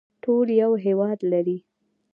[0.23, 1.57] ټول یو هیواد لري